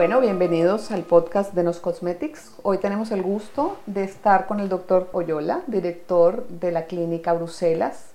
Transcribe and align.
Bueno, 0.00 0.18
bienvenidos 0.22 0.92
al 0.92 1.02
podcast 1.02 1.52
de 1.52 1.62
Nos 1.62 1.78
Cosmetics. 1.78 2.52
Hoy 2.62 2.78
tenemos 2.78 3.10
el 3.10 3.20
gusto 3.20 3.76
de 3.84 4.02
estar 4.02 4.46
con 4.46 4.58
el 4.58 4.70
doctor 4.70 5.10
Oyola, 5.12 5.60
director 5.66 6.48
de 6.48 6.72
la 6.72 6.86
clínica 6.86 7.34
Bruselas. 7.34 8.12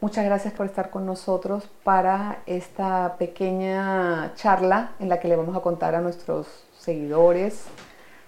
Muchas 0.00 0.24
gracias 0.24 0.54
por 0.54 0.64
estar 0.64 0.88
con 0.88 1.04
nosotros 1.04 1.68
para 1.84 2.38
esta 2.46 3.16
pequeña 3.18 4.32
charla 4.36 4.92
en 5.00 5.10
la 5.10 5.20
que 5.20 5.28
le 5.28 5.36
vamos 5.36 5.54
a 5.54 5.60
contar 5.60 5.94
a 5.94 6.00
nuestros 6.00 6.46
seguidores, 6.78 7.64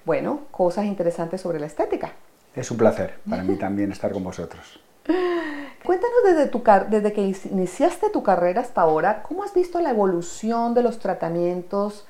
bueno, 0.04 0.40
cosas 0.50 0.84
interesantes 0.84 1.40
sobre 1.40 1.60
la 1.60 1.66
estética. 1.66 2.12
Es 2.54 2.70
un 2.70 2.76
placer 2.76 3.14
para 3.26 3.42
mí 3.42 3.56
también 3.58 3.92
estar 3.92 4.12
con 4.12 4.22
vosotros. 4.22 4.78
Cuéntanos 5.06 6.18
desde, 6.26 6.48
tu 6.48 6.62
desde 6.90 7.14
que 7.14 7.22
iniciaste 7.50 8.10
tu 8.10 8.22
carrera 8.22 8.60
hasta 8.60 8.82
ahora, 8.82 9.22
¿cómo 9.22 9.42
has 9.42 9.54
visto 9.54 9.80
la 9.80 9.88
evolución 9.88 10.74
de 10.74 10.82
los 10.82 10.98
tratamientos 10.98 12.04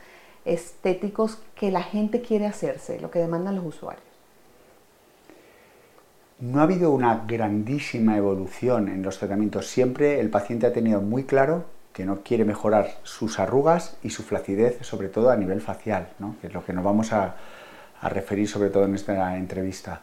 estéticos 0.45 1.39
que 1.55 1.71
la 1.71 1.83
gente 1.83 2.21
quiere 2.21 2.47
hacerse, 2.47 3.01
lo 3.01 3.11
que 3.11 3.19
demandan 3.19 3.57
los 3.57 3.67
usuarios? 3.67 4.05
No 6.41 6.61
ha 6.61 6.65
habido 6.65 6.91
una 6.91 7.25
grandísima 7.27 8.17
evolución 8.17 8.89
en 8.89 9.03
los 9.03 9.19
tratamientos. 9.19 9.69
Siempre 9.69 10.21
el 10.21 10.31
paciente 10.31 10.67
ha 10.67 10.73
tenido 10.73 11.01
muy 11.01 11.25
claro 11.25 11.65
que 11.93 12.05
no 12.05 12.23
quiere 12.23 12.45
mejorar 12.45 12.99
sus 13.05 13.39
arrugas 13.39 13.97
y 14.03 14.11
su 14.11 14.25
flacidez, 14.25 14.79
sobre 14.83 15.09
todo 15.09 15.31
a 15.31 15.37
nivel 15.37 15.61
facial, 15.61 16.09
que 16.41 16.49
es 16.49 16.53
lo 16.53 16.65
que 16.65 16.73
nos 16.73 16.85
vamos 16.85 17.13
a, 17.13 17.37
a 18.01 18.09
referir 18.09 18.49
sobre 18.49 18.71
todo 18.71 18.85
en 18.85 18.97
esta 18.97 19.37
entrevista 19.37 20.03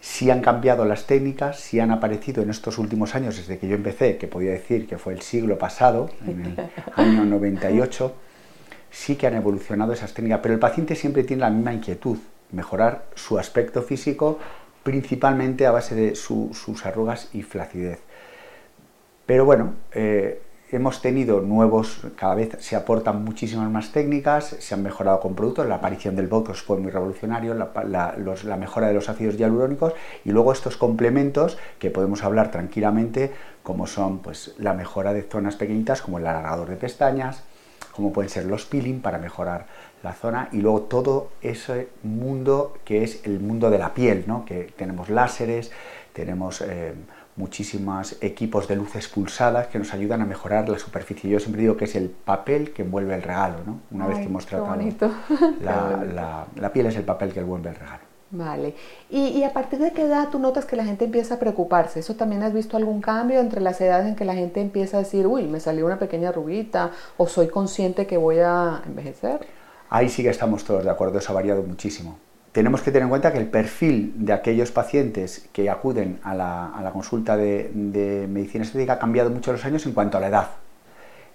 si 0.00 0.30
han 0.30 0.40
cambiado 0.40 0.84
las 0.84 1.06
técnicas, 1.06 1.60
si 1.60 1.78
han 1.78 1.90
aparecido 1.90 2.42
en 2.42 2.50
estos 2.50 2.78
últimos 2.78 3.14
años, 3.14 3.36
desde 3.36 3.58
que 3.58 3.68
yo 3.68 3.74
empecé, 3.74 4.16
que 4.16 4.26
podía 4.26 4.52
decir 4.52 4.86
que 4.86 4.98
fue 4.98 5.12
el 5.12 5.20
siglo 5.20 5.58
pasado, 5.58 6.10
en 6.26 6.44
el 6.46 6.70
año 6.96 7.24
98, 7.24 8.14
sí 8.90 9.16
que 9.16 9.26
han 9.26 9.34
evolucionado 9.34 9.92
esas 9.92 10.14
técnicas, 10.14 10.40
pero 10.42 10.54
el 10.54 10.60
paciente 10.60 10.94
siempre 10.94 11.24
tiene 11.24 11.40
la 11.40 11.50
misma 11.50 11.72
inquietud, 11.72 12.18
mejorar 12.52 13.06
su 13.14 13.38
aspecto 13.38 13.82
físico, 13.82 14.38
principalmente 14.82 15.66
a 15.66 15.70
base 15.70 15.94
de 15.94 16.14
sus 16.14 16.86
arrugas 16.86 17.28
y 17.32 17.42
flacidez. 17.42 18.00
Pero 19.26 19.44
bueno, 19.44 19.74
eh, 19.92 20.42
hemos 20.72 21.02
tenido 21.02 21.40
nuevos, 21.40 22.06
cada 22.16 22.34
vez 22.34 22.56
se 22.60 22.76
aportan 22.76 23.24
muchísimas 23.24 23.70
más 23.70 23.92
técnicas, 23.92 24.56
se 24.58 24.74
han 24.74 24.82
mejorado 24.82 25.20
con 25.20 25.34
productos, 25.34 25.66
la 25.66 25.76
aparición 25.76 26.16
del 26.16 26.28
Botox 26.28 26.62
fue 26.62 26.78
muy 26.78 26.90
revolucionario, 26.90 27.54
la, 27.54 28.56
mejora 28.58 28.88
de 28.88 28.94
los 28.94 29.08
ácidos 29.08 29.36
hialurónicos 29.36 29.94
y 30.24 30.30
luego 30.30 30.52
estos 30.52 30.76
complementos 30.76 31.58
que 31.78 31.90
podemos 31.90 32.22
hablar 32.24 32.50
tranquilamente, 32.50 33.32
como 33.62 33.86
son 33.86 34.18
pues, 34.20 34.54
la 34.58 34.74
mejora 34.74 35.12
de 35.12 35.22
zonas 35.22 35.56
pequeñitas 35.56 36.02
como 36.02 36.18
el 36.18 36.26
alargador 36.26 36.68
de 36.68 36.76
pestañas, 36.76 37.42
como 37.92 38.12
pueden 38.12 38.30
ser 38.30 38.46
los 38.46 38.64
peeling 38.64 39.00
para 39.00 39.18
mejorar 39.18 39.66
la 40.02 40.12
zona 40.12 40.48
y 40.52 40.58
luego 40.58 40.82
todo 40.82 41.30
ese 41.42 41.88
mundo 42.02 42.78
que 42.84 43.02
es 43.02 43.24
el 43.24 43.40
mundo 43.40 43.70
de 43.70 43.78
la 43.78 43.94
piel, 43.94 44.24
¿no? 44.26 44.44
que 44.44 44.72
tenemos 44.76 45.08
láseres, 45.08 45.70
tenemos... 46.12 46.60
Eh, 46.62 46.94
muchísimos 47.36 48.16
equipos 48.20 48.68
de 48.68 48.76
luces 48.76 49.08
pulsadas 49.08 49.68
que 49.68 49.78
nos 49.78 49.94
ayudan 49.94 50.20
a 50.20 50.26
mejorar 50.26 50.68
la 50.68 50.78
superficie. 50.78 51.30
Yo 51.30 51.40
siempre 51.40 51.62
digo 51.62 51.76
que 51.76 51.86
es 51.86 51.96
el 51.96 52.10
papel 52.10 52.72
que 52.72 52.82
envuelve 52.82 53.14
el 53.14 53.22
regalo, 53.22 53.56
¿no? 53.66 53.80
Una 53.90 54.06
vez 54.06 54.18
que 54.18 54.24
hemos 54.24 54.46
tratado 54.46 54.76
la, 55.62 56.46
la, 56.54 56.72
piel 56.72 56.86
es 56.86 56.96
el 56.96 57.04
papel 57.04 57.32
que 57.32 57.40
envuelve 57.40 57.70
el 57.70 57.76
regalo. 57.76 58.09
Vale. 58.32 58.74
¿Y, 59.10 59.28
¿Y, 59.28 59.44
a 59.44 59.52
partir 59.52 59.80
de 59.80 59.92
qué 59.92 60.02
edad 60.02 60.28
tú 60.30 60.38
notas 60.38 60.64
que 60.64 60.76
la 60.76 60.84
gente 60.84 61.04
empieza 61.04 61.34
a 61.34 61.38
preocuparse? 61.38 61.98
¿Eso 61.98 62.14
también 62.14 62.44
has 62.44 62.52
visto 62.52 62.76
algún 62.76 63.00
cambio 63.00 63.40
entre 63.40 63.60
las 63.60 63.80
edades 63.80 64.06
en 64.06 64.14
que 64.14 64.24
la 64.24 64.34
gente 64.34 64.60
empieza 64.60 64.98
a 64.98 65.00
decir, 65.00 65.26
uy, 65.26 65.48
me 65.48 65.58
salió 65.58 65.84
una 65.84 65.98
pequeña 65.98 66.30
rubita 66.30 66.92
o 67.16 67.26
soy 67.26 67.48
consciente 67.48 68.06
que 68.06 68.16
voy 68.16 68.38
a 68.38 68.82
envejecer? 68.86 69.46
Ahí 69.88 70.08
sí 70.08 70.22
que 70.22 70.30
estamos 70.30 70.62
todos 70.64 70.84
de 70.84 70.90
acuerdo, 70.90 71.18
eso 71.18 71.32
ha 71.32 71.34
variado 71.34 71.62
muchísimo 71.64 72.18
tenemos 72.52 72.82
que 72.82 72.90
tener 72.90 73.04
en 73.04 73.10
cuenta 73.10 73.32
que 73.32 73.38
el 73.38 73.48
perfil 73.48 74.12
de 74.16 74.32
aquellos 74.32 74.72
pacientes 74.72 75.48
que 75.52 75.70
acuden 75.70 76.18
a 76.24 76.34
la, 76.34 76.90
consulta 76.92 77.36
de, 77.36 77.70
medicina 78.28 78.64
estética 78.64 78.94
ha 78.94 78.98
cambiado 78.98 79.30
mucho 79.30 79.52
los 79.52 79.64
años 79.64 79.86
en 79.86 79.92
cuanto 79.92 80.18
a 80.18 80.20
la 80.20 80.28
edad. 80.28 80.50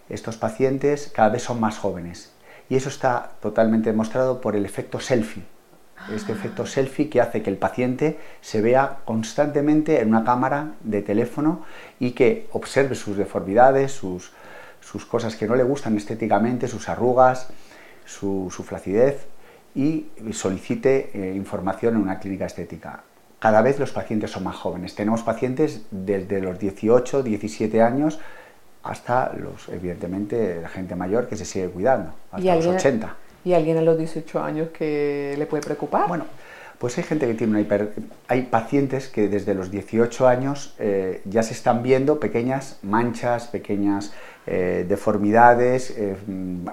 Estos 0.09 0.37
pacientes 0.37 1.11
cada 1.13 1.29
vez 1.29 1.43
son 1.43 1.59
más 1.59 1.77
jóvenes 1.77 2.33
y 2.69 2.75
eso 2.75 2.89
está 2.89 3.31
totalmente 3.41 3.89
demostrado 3.89 4.41
por 4.41 4.55
el 4.55 4.65
efecto 4.65 4.99
selfie. 4.99 5.43
Este 6.13 6.33
efecto 6.33 6.65
selfie 6.65 7.09
que 7.09 7.21
hace 7.21 7.41
que 7.41 7.49
el 7.49 7.57
paciente 7.57 8.19
se 8.41 8.61
vea 8.61 8.97
constantemente 9.05 10.01
en 10.01 10.09
una 10.09 10.23
cámara 10.23 10.73
de 10.81 11.01
teléfono 11.01 11.63
y 11.99 12.11
que 12.11 12.47
observe 12.51 12.95
sus 12.95 13.17
deformidades, 13.17 13.91
sus, 13.91 14.31
cosas 15.09 15.35
que 15.35 15.47
no 15.47 15.55
le 15.55 15.63
gustan 15.63 15.97
estéticamente, 15.97 16.67
sus 16.67 16.89
arrugas, 16.89 17.47
su 18.05 18.49
flacidez, 18.49 19.27
y 19.75 20.07
solicite 20.31 21.11
eh, 21.13 21.35
información 21.35 21.95
en 21.95 22.01
una 22.01 22.19
clínica 22.19 22.45
estética. 22.45 23.03
Cada 23.39 23.61
vez 23.61 23.77
los 23.77 23.91
pacientes 23.91 24.31
son 24.31 24.45
más 24.45 24.55
jóvenes. 24.55 24.95
Tenemos 24.95 25.21
pacientes 25.21 25.85
desde 25.91 26.41
los 26.41 26.57
18, 26.57 27.21
17 27.21 27.81
años 27.81 28.19
hasta 28.81 29.33
los, 29.33 29.67
evidentemente, 29.69 30.61
la 30.61 30.69
gente 30.69 30.95
mayor 30.95 31.27
que 31.27 31.35
se 31.35 31.43
sigue 31.43 31.67
cuidando, 31.69 32.13
hasta 32.31 32.55
los 32.55 32.67
80. 32.67 33.15
¿Y 33.45 33.53
alguien 33.53 33.77
a 33.77 33.81
los 33.81 33.97
18 33.97 34.43
años 34.43 34.69
que 34.69 35.35
le 35.37 35.45
puede 35.45 35.61
preocupar? 35.63 36.07
Bueno, 36.07 36.25
pues 36.79 36.97
hay 36.97 37.03
gente 37.03 37.27
que 37.27 37.35
tiene 37.35 37.51
una 37.51 37.61
hiper... 37.61 37.93
Hay 38.27 38.41
pacientes 38.43 39.07
que 39.07 39.27
desde 39.29 39.53
los 39.53 39.69
18 39.69 40.27
años 40.27 40.75
eh, 40.79 41.21
ya 41.25 41.43
se 41.43 41.53
están 41.53 41.83
viendo 41.83 42.19
pequeñas 42.19 42.79
manchas, 42.81 43.47
pequeñas 43.47 44.13
eh, 44.47 44.83
deformidades, 44.89 45.91
eh, 45.91 46.15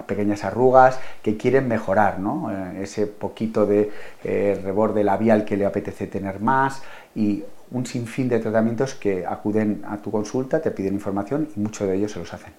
pequeñas 0.07 0.43
arrugas 0.43 0.99
que 1.21 1.37
quieren 1.37 1.67
mejorar, 1.67 2.19
¿no? 2.19 2.51
ese 2.81 3.05
poquito 3.05 3.67
de 3.67 3.91
reborde 4.23 5.03
labial 5.03 5.45
que 5.45 5.55
le 5.57 5.65
apetece 5.65 6.07
tener 6.07 6.39
más 6.39 6.81
y 7.15 7.43
un 7.69 7.85
sinfín 7.85 8.29
de 8.29 8.39
tratamientos 8.39 8.95
que 8.95 9.27
acuden 9.27 9.83
a 9.87 9.97
tu 9.97 10.09
consulta, 10.09 10.59
te 10.59 10.71
piden 10.71 10.95
información 10.95 11.49
y 11.55 11.59
muchos 11.59 11.87
de 11.87 11.95
ellos 11.95 12.11
se 12.11 12.19
los 12.19 12.33
hacen. 12.33 12.53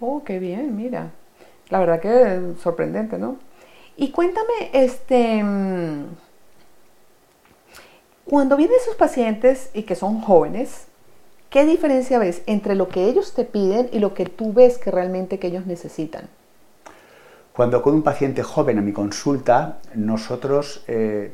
Oh, 0.00 0.22
qué 0.24 0.38
bien, 0.38 0.74
mira. 0.74 1.10
La 1.70 1.80
verdad 1.80 2.00
que 2.00 2.54
sorprendente, 2.62 3.18
¿no? 3.18 3.47
Y 3.98 4.12
cuéntame, 4.12 4.70
este... 4.72 5.44
Cuando 8.24 8.56
vienen 8.56 8.76
esos 8.80 8.94
pacientes 8.94 9.70
y 9.74 9.82
que 9.82 9.96
son 9.96 10.20
jóvenes, 10.20 10.86
¿qué 11.50 11.64
diferencia 11.64 12.20
ves 12.20 12.42
entre 12.46 12.76
lo 12.76 12.88
que 12.88 13.06
ellos 13.06 13.34
te 13.34 13.44
piden 13.44 13.88
y 13.90 13.98
lo 13.98 14.14
que 14.14 14.26
tú 14.26 14.52
ves 14.52 14.78
que 14.78 14.92
realmente 14.92 15.40
que 15.40 15.48
ellos 15.48 15.66
necesitan? 15.66 16.28
Cuando 17.52 17.82
con 17.82 17.94
un 17.94 18.02
paciente 18.02 18.44
joven 18.44 18.78
a 18.78 18.82
mi 18.82 18.92
consulta, 18.92 19.80
nosotros 19.94 20.84
eh, 20.86 21.32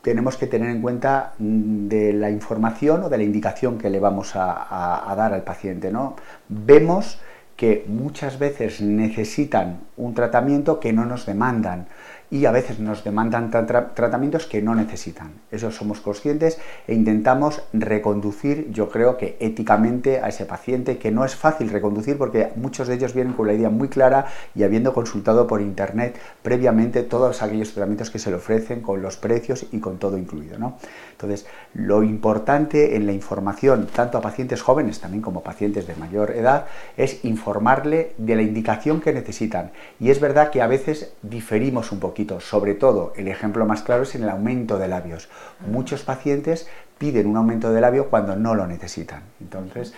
tenemos 0.00 0.38
que 0.38 0.46
tener 0.46 0.70
en 0.70 0.80
cuenta 0.80 1.34
mm, 1.38 1.88
de 1.88 2.14
la 2.14 2.30
información 2.30 3.02
o 3.02 3.08
de 3.10 3.18
la 3.18 3.24
indicación 3.24 3.76
que 3.76 3.90
le 3.90 4.00
vamos 4.00 4.34
a, 4.34 5.10
a 5.12 5.14
dar 5.14 5.34
al 5.34 5.42
paciente. 5.42 5.92
¿no? 5.92 6.16
Vemos 6.48 7.18
que 7.58 7.84
muchas 7.88 8.38
veces 8.38 8.80
necesitan 8.80 9.80
un 9.96 10.14
tratamiento 10.14 10.78
que 10.78 10.92
no 10.92 11.04
nos 11.04 11.26
demandan 11.26 11.88
y 12.30 12.44
a 12.44 12.50
veces 12.50 12.78
nos 12.78 13.04
demandan 13.04 13.50
tratamientos 13.50 14.46
que 14.46 14.60
no 14.60 14.74
necesitan. 14.74 15.32
Eso 15.50 15.70
somos 15.70 16.00
conscientes 16.00 16.58
e 16.86 16.94
intentamos 16.94 17.62
reconducir, 17.72 18.70
yo 18.70 18.90
creo 18.90 19.16
que 19.16 19.36
éticamente, 19.40 20.20
a 20.20 20.28
ese 20.28 20.44
paciente, 20.44 20.98
que 20.98 21.10
no 21.10 21.24
es 21.24 21.34
fácil 21.34 21.70
reconducir 21.70 22.18
porque 22.18 22.50
muchos 22.56 22.88
de 22.88 22.94
ellos 22.94 23.14
vienen 23.14 23.32
con 23.32 23.46
la 23.46 23.54
idea 23.54 23.70
muy 23.70 23.88
clara 23.88 24.26
y 24.54 24.62
habiendo 24.62 24.92
consultado 24.92 25.46
por 25.46 25.60
internet 25.60 26.18
previamente 26.42 27.02
todos 27.02 27.42
aquellos 27.42 27.72
tratamientos 27.72 28.10
que 28.10 28.18
se 28.18 28.30
le 28.30 28.36
ofrecen 28.36 28.80
con 28.80 29.00
los 29.00 29.16
precios 29.16 29.66
y 29.72 29.80
con 29.80 29.98
todo 29.98 30.18
incluido. 30.18 30.58
¿no? 30.58 30.76
Entonces, 31.12 31.46
lo 31.74 32.02
importante 32.02 32.96
en 32.96 33.06
la 33.06 33.12
información, 33.12 33.88
tanto 33.94 34.18
a 34.18 34.20
pacientes 34.20 34.62
jóvenes 34.62 35.00
también 35.00 35.22
como 35.22 35.42
pacientes 35.42 35.86
de 35.86 35.96
mayor 35.96 36.32
edad, 36.32 36.66
es 36.96 37.24
informarle 37.24 38.12
de 38.18 38.36
la 38.36 38.42
indicación 38.42 39.00
que 39.00 39.12
necesitan. 39.12 39.70
Y 39.98 40.10
es 40.10 40.20
verdad 40.20 40.50
que 40.50 40.62
a 40.62 40.66
veces 40.66 41.12
diferimos 41.22 41.92
un 41.92 42.00
sobre 42.40 42.74
todo, 42.74 43.12
el 43.16 43.28
ejemplo 43.28 43.64
más 43.66 43.82
claro 43.82 44.02
es 44.02 44.14
en 44.14 44.22
el 44.22 44.30
aumento 44.30 44.78
de 44.78 44.88
labios. 44.88 45.28
Muchos 45.66 46.02
pacientes 46.02 46.68
piden 46.98 47.26
un 47.26 47.36
aumento 47.36 47.72
de 47.72 47.80
labio 47.80 48.10
cuando 48.10 48.36
no 48.36 48.54
lo 48.54 48.66
necesitan. 48.66 49.22
Entonces, 49.40 49.94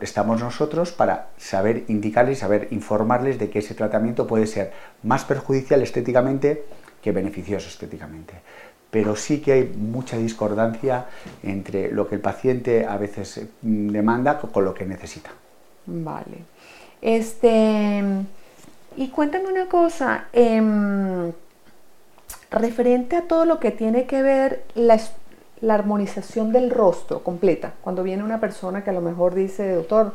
estamos 0.00 0.40
nosotros 0.40 0.92
para 0.92 1.28
saber 1.36 1.84
indicarles 1.88 2.38
saber 2.38 2.68
informarles 2.70 3.38
de 3.38 3.50
que 3.50 3.60
ese 3.60 3.74
tratamiento 3.74 4.26
puede 4.26 4.46
ser 4.46 4.72
más 5.02 5.24
perjudicial 5.24 5.82
estéticamente 5.82 6.64
que 7.02 7.12
beneficioso 7.12 7.68
estéticamente. 7.68 8.34
Pero 8.90 9.16
sí 9.16 9.40
que 9.40 9.52
hay 9.52 9.72
mucha 9.76 10.18
discordancia 10.18 11.06
entre 11.42 11.90
lo 11.90 12.06
que 12.08 12.16
el 12.16 12.20
paciente 12.20 12.86
a 12.86 12.96
veces 12.98 13.46
mm, 13.62 13.88
demanda 13.88 14.38
con 14.38 14.64
lo 14.64 14.74
que 14.74 14.84
necesita. 14.84 15.30
Vale. 15.86 16.38
Este, 17.00 18.02
y 18.96 19.08
cuéntame 19.08 19.46
una 19.46 19.66
cosa, 19.66 20.28
em, 20.32 21.32
referente 22.50 23.16
a 23.16 23.22
todo 23.22 23.44
lo 23.44 23.58
que 23.58 23.70
tiene 23.70 24.06
que 24.06 24.22
ver 24.22 24.64
la, 24.74 25.00
la, 25.60 25.74
armonización 25.74 26.52
del 26.52 26.70
rostro 26.70 27.22
completa, 27.22 27.74
cuando 27.82 28.02
viene 28.02 28.22
una 28.22 28.40
persona 28.40 28.84
que 28.84 28.90
a 28.90 28.92
lo 28.92 29.00
mejor 29.00 29.34
dice, 29.34 29.74
doctor, 29.74 30.12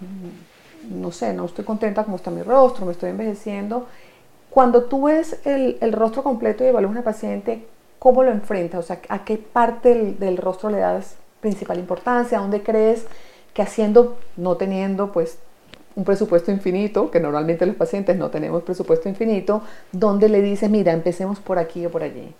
mm, 0.00 1.00
no 1.00 1.12
sé, 1.12 1.32
no 1.32 1.46
estoy 1.46 1.64
contenta 1.64 2.04
como 2.04 2.16
está 2.16 2.30
mi 2.30 2.42
rostro, 2.42 2.86
me 2.86 2.92
estoy 2.92 3.10
envejeciendo, 3.10 3.86
Cuando 4.50 4.84
tú 4.84 5.04
ves 5.04 5.38
el, 5.44 5.92
rostro 5.92 6.24
completo 6.24 6.64
y 6.64 6.68
evalúas 6.68 6.90
a 6.90 6.92
una 6.92 7.04
paciente, 7.04 7.66
¿cómo 8.00 8.24
lo 8.24 8.32
enfrentas? 8.32 8.80
O 8.80 8.82
sea, 8.82 9.00
¿a 9.08 9.24
qué 9.24 9.38
parte 9.38 10.16
del, 10.18 10.36
rostro 10.38 10.70
le 10.70 10.78
das 10.78 11.16
principal 11.40 11.78
importancia? 11.78 12.38
¿A 12.38 12.40
dónde 12.40 12.62
crees 12.62 13.06
que 13.54 13.62
haciendo, 13.62 14.18
no 14.36 14.56
teniendo 14.56 15.12
pues 15.12 15.38
un 15.96 16.04
presupuesto 16.04 16.50
infinito, 16.50 17.10
que 17.10 17.20
normalmente 17.20 17.66
los 17.66 17.76
pacientes 17.76 18.16
no 18.16 18.30
tenemos 18.30 18.62
presupuesto 18.62 19.08
infinito, 19.08 19.62
¿dónde 19.92 20.28
le 20.28 20.40
dices, 20.42 20.70
mira, 20.70 20.92
empecemos 20.92 21.40
por 21.40 21.58
aquí 21.58 21.84
o 21.86 21.90
por 21.90 22.02
allí? 22.02 22.32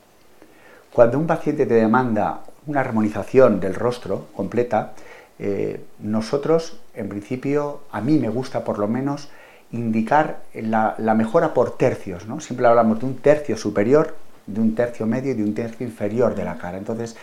Cuando 0.93 1.19
un 1.19 1.26
paciente 1.26 1.67
te 1.67 1.75
demanda 1.75 2.41
una 2.67 2.81
armonización 2.81 3.61
del 3.61 3.75
rostro 3.75 4.26
completa, 4.35 4.93
eh, 5.38 5.85
nosotros, 6.00 6.81
en 6.94 7.08
principio, 7.08 7.81
a 7.91 8.00
mí 8.00 8.19
me 8.19 8.29
gusta 8.29 8.64
por 8.64 8.79
lo 8.79 8.88
menos 8.88 9.31
indicar 9.73 10.41
la, 10.53 11.14
mejora 11.14 11.55
por 11.55 11.76
tercios, 11.76 12.26
¿no? 12.26 12.41
Siempre 12.41 12.67
hablamos 12.67 13.00
de 13.00 13.06
un 13.06 13.17
tercio 13.17 13.56
superior, 13.56 14.17
de 14.46 14.61
un 14.61 14.75
tercio 14.75 15.06
medio 15.06 15.32
y 15.32 15.35
de 15.37 15.44
un 15.44 15.55
tercio 15.55 15.87
inferior 15.87 16.35
de 16.35 16.44
la 16.44 16.58
cara. 16.58 16.76
Entonces, 16.76 17.17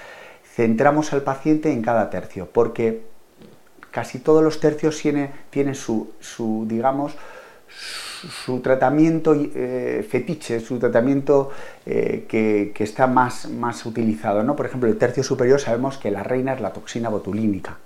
centramos 0.44 1.14
al 1.14 1.22
paciente 1.22 1.72
en 1.72 1.82
cada 1.82 2.10
tercio, 2.10 2.48
porque 2.52 3.04
casi 3.98 4.20
todos 4.20 4.44
los 4.44 4.60
tercios 4.60 5.02
tienen, 5.50 5.74
su, 5.74 6.14
digamos, 6.68 7.14
su, 7.68 8.60
tratamiento 8.60 9.34
eh, 9.36 10.08
fetiche, 10.08 10.60
su 10.60 10.78
tratamiento 10.78 11.50
eh, 11.84 12.28
que, 12.30 12.72
está 12.78 13.08
más, 13.08 13.50
más 13.50 13.88
utilizado. 13.88 14.44
¿no? 14.44 14.56
Por 14.56 14.68
ejemplo, 14.68 14.88
el 14.88 15.00
tercio 15.00 15.24
superior 15.24 15.60
sabemos 15.60 15.98
que 15.98 16.12
la 16.12 16.22
reina 16.22 16.54
es 16.54 16.62
la 16.62 16.74
toxina 16.74 17.10
botulínica. 17.10 17.80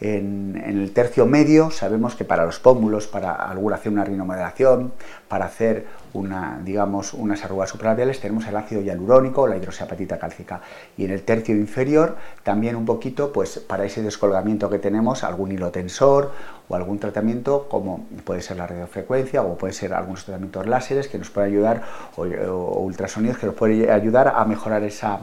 En, 0.00 0.60
el 0.64 0.92
tercio 0.92 1.26
medio 1.26 1.70
sabemos 1.70 2.16
que 2.16 2.24
para 2.24 2.44
los 2.44 2.58
pómulos, 2.58 3.06
para 3.06 3.32
alguna 3.32 3.76
hacer 3.76 3.92
una 3.92 4.04
rinomodelación, 4.04 4.92
para 5.28 5.44
hacer 5.44 5.86
una, 6.12 6.60
digamos, 6.64 7.14
unas 7.14 7.44
arrugas 7.44 7.70
supralabiales, 7.70 8.20
tenemos 8.20 8.46
el 8.46 8.56
ácido 8.56 8.82
hialurónico 8.82 9.46
la 9.46 9.56
hidroxiapatita 9.56 10.18
cálcica. 10.18 10.60
Y 10.96 11.04
en 11.04 11.12
el 11.12 11.22
tercio 11.22 11.54
inferior 11.54 12.16
también 12.42 12.74
un 12.74 12.84
poquito, 12.84 13.32
pues 13.32 13.58
para 13.60 13.84
ese 13.84 14.02
descolgamiento 14.02 14.68
que 14.68 14.78
tenemos, 14.78 15.24
algún 15.24 15.52
hilo 15.52 15.70
tensor 15.70 16.32
o 16.68 16.74
algún 16.74 16.98
tratamiento 16.98 17.68
como 17.68 18.06
puede 18.24 18.42
ser 18.42 18.56
la 18.56 18.66
radiofrecuencia 18.66 19.42
o 19.42 19.56
puede 19.56 19.72
ser 19.72 19.94
algunos 19.94 20.24
tratamientos 20.24 20.66
láseres 20.66 21.08
que 21.08 21.18
nos 21.18 21.30
pueden 21.30 21.52
ayudar 21.52 21.82
o, 22.16 22.22
o 22.22 22.80
ultrasonidos 22.80 23.38
que 23.38 23.46
nos 23.46 23.54
pueden 23.54 23.88
ayudar 23.90 24.32
a 24.34 24.44
mejorar 24.44 24.82
esa, 24.82 25.20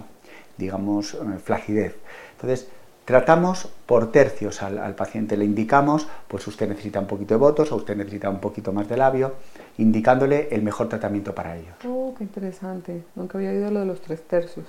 digamos, 0.57 1.16
eh, 1.16 1.18
flacidez. 1.44 1.95
Entonces, 2.31 2.69
Tratamos 3.09 3.67
por 3.88 4.11
tercios 4.11 4.61
al, 4.61 4.94
paciente, 4.94 5.35
le 5.35 5.44
indicamos, 5.44 6.07
pues 6.27 6.45
usted 6.45 6.69
necesita 6.69 7.00
un 7.00 7.07
poquito 7.07 7.33
de 7.33 7.39
votos 7.39 7.71
o 7.71 7.77
usted 7.77 7.97
necesita 7.97 8.29
un 8.29 8.39
poquito 8.39 8.71
más 8.71 8.88
de 8.88 8.97
labio, 8.97 9.33
indicándole 9.79 10.47
el 10.51 10.61
mejor 10.61 10.89
tratamiento 10.89 11.33
para 11.33 11.57
ello. 11.57 11.71
Oh, 11.88 12.13
qué 12.15 12.23
interesante, 12.23 13.01
nunca 13.15 13.39
había 13.39 13.50
oído 13.50 13.71
lo 13.71 13.79
de 13.79 13.88
los 13.88 14.00
tres 14.00 14.21
tercios. 14.27 14.67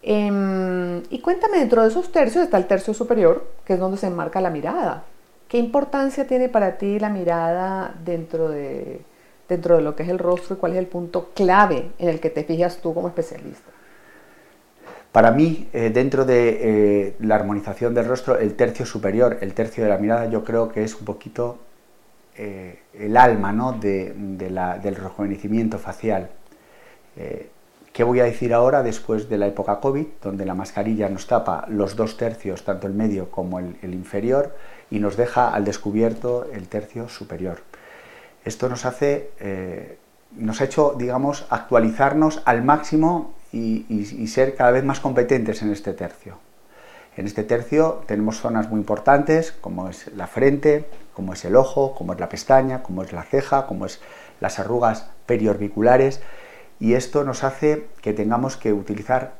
Em, 0.00 1.02
y 1.10 1.20
cuéntame, 1.20 1.58
dentro 1.58 1.82
de 1.82 1.88
esos 1.88 2.10
tercios 2.10 2.44
está 2.44 2.56
el 2.56 2.66
tercio 2.66 2.94
superior, 2.94 3.46
que 3.66 3.74
es 3.74 3.78
donde 3.78 3.98
se 3.98 4.06
enmarca 4.06 4.40
la 4.40 4.48
mirada. 4.48 5.04
¿Qué 5.46 5.58
importancia 5.58 6.26
tiene 6.26 6.48
para 6.48 6.78
ti 6.78 6.98
la 6.98 7.10
mirada 7.10 7.94
dentro 8.02 8.48
de, 8.48 9.02
dentro 9.46 9.76
de 9.76 9.82
lo 9.82 9.94
que 9.94 10.04
es 10.04 10.08
el 10.08 10.18
rostro 10.18 10.56
y 10.56 10.58
cuál 10.58 10.72
es 10.72 10.78
el 10.78 10.86
punto 10.86 11.32
clave 11.34 11.90
en 11.98 12.08
el 12.08 12.18
que 12.18 12.30
te 12.30 12.44
fijas 12.44 12.78
tú 12.78 12.94
como 12.94 13.08
especialista? 13.08 13.71
Para 15.12 15.30
mí, 15.30 15.68
eh, 15.74 15.90
dentro 15.90 16.24
de 16.24 17.08
eh, 17.08 17.16
la 17.20 17.34
armonización 17.34 17.92
del 17.92 18.06
rostro, 18.06 18.38
el 18.38 18.54
tercio 18.54 18.86
superior, 18.86 19.36
el 19.42 19.52
tercio 19.52 19.84
de 19.84 19.90
la 19.90 19.98
mirada, 19.98 20.24
yo 20.26 20.42
creo 20.42 20.70
que 20.70 20.82
es 20.84 20.98
un 20.98 21.04
poquito 21.04 21.58
eh, 22.34 22.78
el 22.94 23.18
alma 23.18 23.52
¿no? 23.52 23.74
de, 23.74 24.14
del 24.14 24.96
rejuvenecimiento 24.96 25.78
facial. 25.78 26.30
¿Qué 27.92 28.04
voy 28.04 28.20
a 28.20 28.24
decir 28.24 28.54
ahora 28.54 28.82
después 28.82 29.28
de 29.28 29.36
la 29.36 29.46
época 29.46 29.80
COVID, 29.80 30.06
donde 30.22 30.46
la 30.46 30.54
mascarilla 30.54 31.10
nos 31.10 31.26
tapa 31.26 31.66
los 31.68 31.94
dos 31.94 32.16
tercios, 32.16 32.64
tanto 32.64 32.86
el 32.86 32.94
medio 32.94 33.30
como 33.30 33.58
el, 33.58 33.76
el 33.82 33.92
inferior, 33.92 34.56
y 34.90 34.98
nos 34.98 35.18
deja 35.18 35.52
al 35.52 35.66
descubierto 35.66 36.46
el 36.54 36.68
tercio 36.68 37.10
superior? 37.10 37.58
Esto 38.46 38.70
nos 38.70 38.86
hace, 38.86 39.28
nos 40.36 40.60
ha 40.60 40.64
hecho, 40.64 40.94
digamos, 40.98 41.46
actualizarnos 41.50 42.42
al 42.44 42.62
máximo 42.62 43.34
y, 43.52 44.26
ser 44.28 44.54
cada 44.54 44.70
vez 44.70 44.84
más 44.84 45.00
competentes 45.00 45.62
en 45.62 45.70
este 45.70 45.92
tercio. 45.92 46.38
En 47.16 47.26
este 47.26 47.44
tercio 47.44 48.02
tenemos 48.06 48.40
zonas 48.40 48.70
muy 48.70 48.80
importantes 48.80 49.52
como 49.52 49.90
es 49.90 50.10
la 50.14 50.26
frente, 50.26 50.86
como 51.12 51.34
es 51.34 51.44
el 51.44 51.56
ojo, 51.56 51.94
como 51.94 52.14
es 52.14 52.20
la 52.20 52.30
pestaña, 52.30 52.82
como 52.82 53.02
es 53.02 53.12
la 53.12 53.22
ceja, 53.22 53.66
como 53.66 53.84
es 53.84 54.00
las 54.40 54.58
arrugas 54.58 55.08
periorbiculares 55.26 56.20
y 56.80 56.94
esto 56.94 57.22
nos 57.22 57.44
hace 57.44 57.86
que 58.00 58.12
tengamos 58.12 58.56
que 58.56 58.72
utilizar 58.72 59.34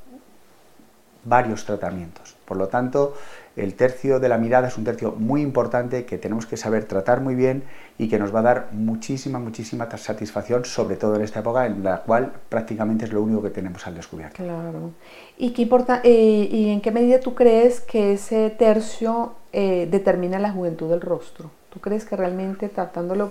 varios 1.25 1.65
tratamientos. 1.65 2.37
Por 2.45 2.56
lo 2.56 2.69
tanto, 2.69 3.15
el 3.56 3.75
tercio 3.75 4.19
de 4.19 4.28
la 4.28 4.38
mirada 4.38 4.69
es 4.69 4.78
un 4.78 4.84
tercio 4.84 5.12
muy 5.12 5.43
importante 5.43 6.06
que 6.06 6.16
tenemos 6.16 6.46
que 6.46 6.56
saber 6.56 6.84
tratar 6.84 7.20
muy 7.20 7.34
bien 7.34 7.64
y 7.99 8.08
que 8.08 8.19
nos 8.19 8.34
va 8.34 8.40
a 8.40 8.43
dar 8.43 8.69
muchísima, 8.72 9.38
muchísima 9.38 9.88
satisfacción, 9.96 10.64
sobre 10.64 10.96
todo 10.96 11.16
en 11.16 11.22
esta 11.22 11.40
época 11.40 11.66
en 11.66 11.84
la 11.84 12.02
cual 12.02 12.32
prácticamente 12.49 13.04
es 13.04 13.12
lo 13.12 13.22
único 13.22 13.43
que 13.43 13.50
tenemos 13.50 13.87
al 13.87 13.94
descubierto. 13.94 14.37
Claro. 14.43 14.93
¿Y, 15.37 15.52
qué 15.52 15.62
importa, 15.62 16.00
eh, 16.02 16.49
¿y 16.50 16.70
en 16.70 16.81
qué 16.81 16.90
medida 16.93 17.20
tú 17.20 17.34
crees 17.34 17.81
que 17.81 18.14
ese 18.14 18.49
tercio 18.50 19.34
eh, 19.52 19.87
determina 19.90 20.38
la 20.38 20.50
juventud 20.50 20.88
del 20.88 21.02
rostro? 21.02 21.50
¿Tú 21.70 21.81
crees 21.81 22.06
que 22.06 22.16
realmente 22.16 22.70
tratándolo 22.70 23.31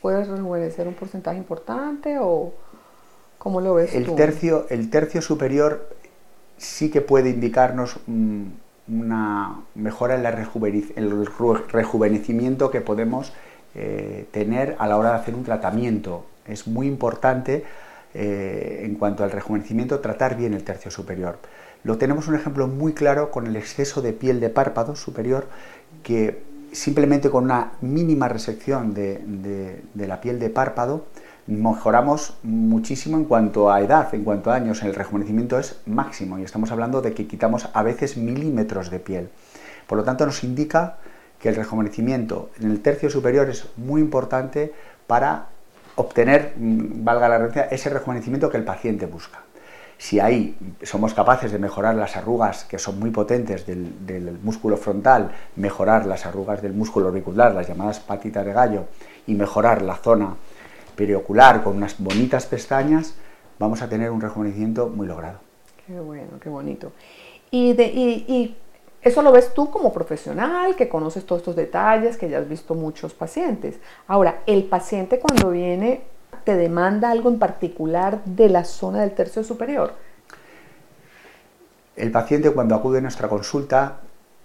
puedes 0.00 0.26
rejuvenecer 0.26 0.88
un 0.88 0.94
porcentaje 0.94 1.38
importante 1.38 2.16
o 2.20 2.52
cómo 3.38 3.60
lo 3.60 3.74
ves 3.74 3.94
el 3.94 4.06
tú? 4.06 4.16
Tercio, 4.16 4.66
el 4.70 4.90
tercio 4.90 5.22
superior 5.22 5.88
sí 6.56 6.90
que 6.90 7.00
puede 7.00 7.30
indicarnos... 7.30 7.96
Mm, 8.08 8.46
una 8.88 9.60
mejora 9.74 10.16
en 10.16 10.26
el 10.26 11.26
rejuvenecimiento 11.68 12.70
que 12.70 12.80
podemos 12.80 13.32
eh, 13.74 14.26
tener 14.32 14.76
a 14.78 14.86
la 14.86 14.96
hora 14.96 15.10
de 15.10 15.16
hacer 15.16 15.34
un 15.34 15.44
tratamiento. 15.44 16.26
Es 16.46 16.66
muy 16.66 16.86
importante 16.86 17.64
eh, 18.14 18.82
en 18.84 18.96
cuanto 18.96 19.24
al 19.24 19.30
rejuvenecimiento 19.30 20.00
tratar 20.00 20.36
bien 20.36 20.54
el 20.54 20.64
tercio 20.64 20.90
superior. 20.90 21.38
Lo 21.84 21.98
tenemos 21.98 22.28
un 22.28 22.34
ejemplo 22.34 22.66
muy 22.66 22.92
claro 22.92 23.30
con 23.30 23.46
el 23.46 23.56
exceso 23.56 24.02
de 24.02 24.12
piel 24.12 24.40
de 24.40 24.50
párpado 24.50 24.94
superior 24.96 25.46
que 26.02 26.42
simplemente 26.72 27.30
con 27.30 27.44
una 27.44 27.72
mínima 27.80 28.28
resección 28.28 28.94
de 28.94 29.82
la 29.94 30.20
piel 30.20 30.38
de 30.38 30.50
párpado 30.50 31.06
mejoramos 31.46 32.34
muchísimo 32.42 33.16
en 33.16 33.24
cuanto 33.24 33.70
a 33.70 33.80
edad, 33.80 34.14
en 34.14 34.24
cuanto 34.24 34.50
a 34.50 34.54
años. 34.54 34.82
El 34.82 34.94
rejuvenecimiento 34.94 35.58
es 35.58 35.80
máximo 35.86 36.38
y 36.38 36.42
estamos 36.42 36.70
hablando 36.70 37.02
de 37.02 37.14
que 37.14 37.26
quitamos 37.26 37.68
a 37.72 37.82
veces 37.82 38.16
milímetros 38.16 38.90
de 38.90 39.00
piel. 39.00 39.28
Por 39.86 39.98
lo 39.98 40.04
tanto, 40.04 40.24
nos 40.24 40.44
indica 40.44 40.98
que 41.38 41.48
el 41.48 41.56
rejuvenecimiento 41.56 42.50
en 42.60 42.70
el 42.70 42.80
tercio 42.80 43.10
superior 43.10 43.50
es 43.50 43.66
muy 43.76 44.00
importante 44.00 44.72
para 45.06 45.48
obtener, 45.96 46.54
mm, 46.56 47.04
valga 47.04 47.28
la 47.28 47.38
redundancia, 47.38 47.74
ese 47.74 47.90
rejuvenecimiento 47.90 48.48
que 48.48 48.56
el 48.56 48.64
paciente 48.64 49.06
busca. 49.06 49.40
Si 49.98 50.18
ahí 50.18 50.56
somos 50.82 51.14
capaces 51.14 51.52
de 51.52 51.58
mejorar 51.58 51.94
las 51.94 52.16
arrugas 52.16 52.64
que 52.64 52.78
son 52.78 52.98
muy 52.98 53.10
potentes 53.10 53.66
del, 53.66 54.38
músculo 54.42 54.76
frontal, 54.76 55.30
mejorar 55.54 56.06
las 56.06 56.26
arrugas 56.26 56.60
del 56.60 56.72
músculo 56.72 57.08
orbicular, 57.08 57.54
las 57.54 57.68
llamadas 57.68 58.00
patitas 58.00 58.44
de 58.44 58.52
gallo, 58.52 58.86
y 59.28 59.34
mejorar 59.34 59.80
la 59.82 59.94
zona 59.94 60.34
periocular 60.94 61.62
con 61.62 61.76
unas 61.76 61.98
bonitas 61.98 62.46
pestañas, 62.46 63.14
vamos 63.58 63.82
a 63.82 63.88
tener 63.88 64.10
un 64.10 64.20
rejuvenecimiento 64.20 64.88
muy 64.88 65.06
logrado. 65.06 65.38
Qué 65.86 65.98
bueno, 65.98 66.38
qué 66.40 66.48
bonito. 66.48 66.92
Y, 67.50 67.72
de, 67.74 67.86
y, 67.86 68.56
eso 69.02 69.22
lo 69.22 69.32
ves 69.32 69.52
tú 69.52 69.70
como 69.70 69.92
profesional, 69.92 70.76
que 70.76 70.88
conoces 70.88 71.26
todos 71.26 71.40
estos 71.40 71.56
detalles, 71.56 72.16
que 72.16 72.28
ya 72.28 72.38
has 72.38 72.48
visto 72.48 72.74
muchos 72.74 73.14
pacientes. 73.14 73.78
Ahora, 74.06 74.42
el 74.46 74.64
paciente 74.64 75.18
cuando 75.18 75.50
viene 75.50 76.02
te 76.44 76.56
demanda 76.56 77.10
algo 77.10 77.28
en 77.28 77.38
particular 77.38 78.24
de 78.24 78.48
la 78.48 78.64
zona 78.64 79.00
del 79.00 79.12
tercio 79.12 79.44
superior. 79.44 79.94
El 81.96 82.10
paciente 82.10 82.50
cuando 82.50 82.74
acude 82.74 82.98
a 82.98 83.00
nuestra 83.02 83.28
consulta, 83.28 84.00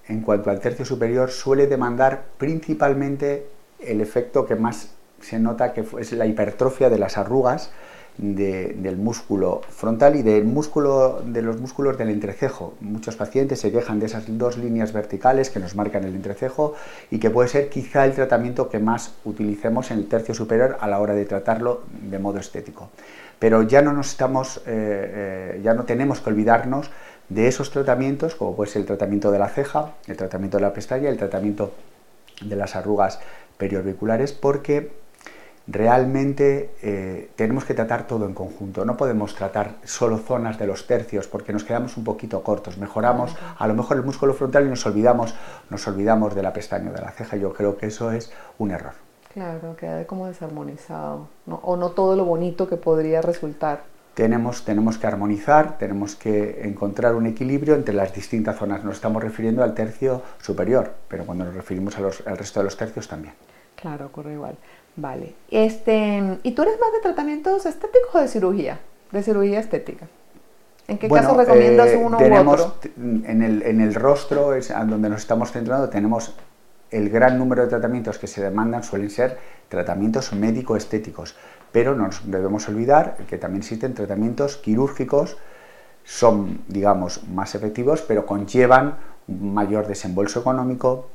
en 0.07 0.21
cuanto 0.21 0.49
al 0.49 0.59
tercio 0.59 0.85
superior, 0.85 1.29
suele 1.29 1.67
demandar 1.67 2.25
principalmente 2.37 3.47
el 3.79 4.01
efecto 4.01 4.45
que 4.45 4.55
más 4.55 4.96
se 5.21 5.39
nota 5.39 5.73
que 5.73 5.85
es 5.99 6.11
la 6.13 6.25
hipertrofia 6.25 6.89
de 6.89 6.99
las 6.99 7.17
arrugas 7.17 7.71
del 8.17 8.97
músculo 8.97 9.61
frontal 9.69 10.15
y 10.15 10.23
del 10.23 10.43
músculo, 10.43 11.21
de 11.23 11.43
los 11.43 11.59
músculos 11.61 11.97
del 11.99 12.09
entrecejo. 12.09 12.73
Muchos 12.79 13.15
pacientes 13.15 13.59
se 13.59 13.71
quejan 13.71 13.99
de 13.99 14.07
esas 14.07 14.25
dos 14.27 14.57
líneas 14.57 14.91
verticales 14.91 15.51
que 15.51 15.59
nos 15.59 15.75
marcan 15.75 16.03
el 16.03 16.15
entrecejo 16.15 16.73
y 17.11 17.19
que 17.19 17.29
puede 17.29 17.47
ser 17.47 17.69
quizá 17.69 18.05
el 18.05 18.13
tratamiento 18.13 18.69
que 18.69 18.79
más 18.79 19.13
utilicemos 19.23 19.91
en 19.91 19.99
el 19.99 20.07
tercio 20.07 20.33
superior 20.33 20.77
a 20.79 20.87
la 20.87 20.99
hora 20.99 21.13
de 21.13 21.25
tratarlo 21.25 21.83
de 22.09 22.17
modo 22.17 22.39
estético. 22.39 22.89
Pero 23.37 23.61
ya 23.61 23.83
no 23.83 23.93
nos 23.93 24.09
estamos, 24.09 24.57
eh, 24.59 24.63
eh, 24.65 25.61
ya 25.63 25.75
no 25.75 25.83
tenemos 25.83 26.19
que 26.19 26.31
olvidarnos 26.31 26.89
de 27.29 27.47
esos 27.47 27.69
tratamientos, 27.69 28.33
como 28.33 28.55
puede 28.55 28.71
ser 28.71 28.81
el 28.81 28.87
tratamiento 28.87 29.31
de 29.31 29.37
la 29.37 29.49
ceja, 29.49 29.93
el 30.07 30.17
tratamiento 30.17 30.57
de 30.57 30.63
la 30.63 30.73
pestaña, 30.73 31.09
el 31.09 31.17
tratamiento 31.17 31.71
de 32.41 32.55
las 32.55 32.75
arrugas 32.75 33.19
periorbiculares, 33.57 34.33
porque 34.33 34.91
realmente 35.67 36.71
eh, 36.81 37.29
tenemos 37.35 37.65
que 37.65 37.73
tratar 37.73 38.07
todo 38.07 38.25
en 38.25 38.33
conjunto. 38.33 38.85
No 38.85 38.95
podemos 38.95 39.35
tratar 39.35 39.75
solo 39.83 40.17
zonas 40.17 40.57
de 40.57 40.65
los 40.65 40.87
tercios 40.87 41.27
porque 41.27 41.53
nos 41.53 41.63
quedamos 41.63 41.97
un 41.97 42.03
poquito 42.03 42.41
cortos. 42.41 42.77
Mejoramos 42.77 43.35
a 43.57 43.67
lo 43.67 43.73
mejor 43.73 43.97
el 43.97 44.03
músculo 44.03 44.33
frontal 44.33 44.65
y 44.65 44.69
nos 44.69 44.85
olvidamos, 44.85 45.35
nos 45.69 45.87
olvidamos 45.87 46.35
de 46.35 46.43
la 46.43 46.53
pestaña 46.53 46.89
o 46.89 46.93
de 46.93 47.01
la 47.01 47.11
ceja. 47.11 47.35
Yo 47.37 47.53
creo 47.53 47.77
que 47.77 47.87
eso 47.87 48.11
es 48.11 48.31
un 48.57 48.71
error. 48.71 48.93
Claro, 49.33 49.75
queda 49.75 50.07
como 50.07 50.27
desarmonizado. 50.27 51.27
O 51.47 51.75
no 51.75 51.91
todo 51.91 52.15
lo 52.15 52.25
bonito 52.25 52.67
que 52.67 52.77
podría 52.77 53.21
resultar. 53.21 53.83
Tenemos, 54.15 54.65
tenemos 54.65 54.97
que 54.97 55.05
armonizar, 55.05 55.77
tenemos 55.77 56.15
que 56.15 56.61
encontrar 56.63 57.13
un 57.13 57.27
equilibrio 57.27 57.75
entre 57.75 57.93
las 57.93 58.15
distintas 58.15 58.55
zonas. 58.55 58.83
Nos 58.83 58.95
estamos 58.95 59.21
refiriendo 59.21 59.63
al 59.63 59.75
tercio 59.75 60.23
superior, 60.41 60.91
pero 61.07 61.23
cuando 61.23 61.45
nos 61.45 61.53
referimos 61.53 61.95
al 61.97 62.37
resto 62.37 62.61
de 62.61 62.63
los 62.63 62.77
tercios 62.77 63.07
también. 63.07 63.35
Claro, 63.79 64.07
ocurre 64.07 64.33
igual. 64.33 64.57
Vale. 64.95 65.35
Este, 65.49 66.39
¿Y 66.43 66.51
tú 66.51 66.63
eres 66.63 66.79
más 66.79 66.91
de 66.91 66.99
tratamientos 67.01 67.65
estéticos 67.65 68.15
o 68.15 68.19
de 68.19 68.27
cirugía? 68.27 68.79
De 69.11 69.21
cirugía 69.21 69.59
estética. 69.59 70.07
¿En 70.87 70.97
qué 70.97 71.07
caso 71.09 71.37
recomiendas 71.37 71.89
eh, 71.89 71.97
uno 71.97 72.17
u 72.17 72.49
otro? 72.49 72.75
En 72.97 73.41
el, 73.41 73.61
en 73.61 73.81
el 73.81 73.93
rostro, 73.93 74.53
es 74.53 74.69
donde 74.69 75.09
nos 75.09 75.21
estamos 75.21 75.51
centrando, 75.51 75.89
tenemos 75.89 76.33
el 76.89 77.09
gran 77.09 77.37
número 77.37 77.63
de 77.63 77.67
tratamientos 77.67 78.17
que 78.17 78.27
se 78.27 78.41
demandan 78.41 78.83
suelen 78.83 79.09
ser 79.09 79.37
tratamientos 79.67 80.31
médico-estéticos, 80.33 81.35
pero 81.71 81.93
no 81.93 82.05
nos 82.05 82.21
debemos 82.31 82.67
olvidar 82.69 83.17
que 83.29 83.37
también 83.37 83.61
existen 83.61 83.93
tratamientos 83.93 84.57
quirúrgicos, 84.57 85.37
son, 86.05 86.61
digamos, 86.69 87.27
más 87.27 87.53
efectivos, 87.53 88.01
pero 88.01 88.25
conllevan 88.25 88.95
un 89.27 89.53
mayor 89.53 89.87
desembolso 89.87 90.39
económico, 90.39 91.09